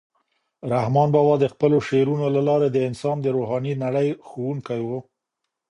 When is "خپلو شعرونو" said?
1.53-2.25